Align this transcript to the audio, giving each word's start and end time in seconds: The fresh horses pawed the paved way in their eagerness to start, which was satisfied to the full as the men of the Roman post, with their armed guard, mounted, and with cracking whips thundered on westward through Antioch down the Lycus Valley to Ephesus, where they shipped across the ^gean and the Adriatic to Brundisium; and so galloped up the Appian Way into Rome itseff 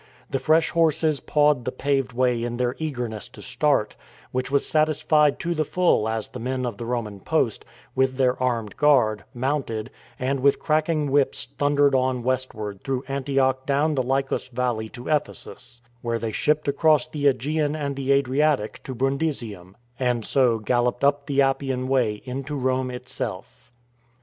The 0.31 0.39
fresh 0.39 0.71
horses 0.71 1.19
pawed 1.19 1.63
the 1.63 1.71
paved 1.71 2.11
way 2.11 2.43
in 2.43 2.57
their 2.57 2.75
eagerness 2.79 3.29
to 3.29 3.41
start, 3.43 3.95
which 4.31 4.49
was 4.49 4.65
satisfied 4.67 5.39
to 5.41 5.53
the 5.53 5.63
full 5.63 6.09
as 6.09 6.29
the 6.29 6.39
men 6.39 6.65
of 6.65 6.77
the 6.77 6.87
Roman 6.87 7.19
post, 7.19 7.65
with 7.93 8.17
their 8.17 8.41
armed 8.41 8.77
guard, 8.77 9.25
mounted, 9.35 9.91
and 10.17 10.39
with 10.39 10.57
cracking 10.57 11.11
whips 11.11 11.49
thundered 11.59 11.93
on 11.93 12.23
westward 12.23 12.83
through 12.83 13.03
Antioch 13.07 13.63
down 13.67 13.93
the 13.93 14.01
Lycus 14.01 14.47
Valley 14.47 14.89
to 14.89 15.07
Ephesus, 15.07 15.83
where 16.01 16.17
they 16.17 16.31
shipped 16.31 16.67
across 16.67 17.07
the 17.07 17.25
^gean 17.25 17.77
and 17.77 17.95
the 17.95 18.11
Adriatic 18.11 18.81
to 18.81 18.95
Brundisium; 18.95 19.75
and 19.99 20.25
so 20.25 20.57
galloped 20.57 21.03
up 21.03 21.27
the 21.27 21.43
Appian 21.43 21.87
Way 21.87 22.23
into 22.25 22.55
Rome 22.55 22.89
itseff 22.89 23.69